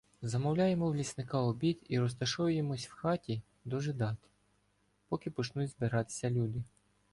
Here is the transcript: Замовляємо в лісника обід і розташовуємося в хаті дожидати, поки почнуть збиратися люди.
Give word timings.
Замовляємо 0.21 0.91
в 0.91 0.95
лісника 0.95 1.37
обід 1.41 1.79
і 1.89 1.99
розташовуємося 1.99 2.89
в 2.91 2.93
хаті 2.93 3.41
дожидати, 3.65 4.27
поки 5.09 5.31
почнуть 5.31 5.69
збиратися 5.69 6.29
люди. 6.29 6.63